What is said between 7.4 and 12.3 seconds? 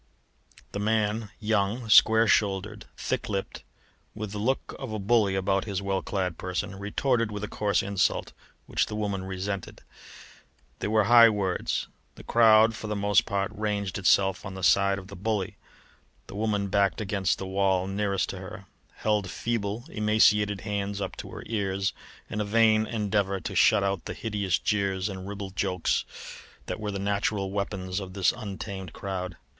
a coarse insult, which the woman resented. There were high words; the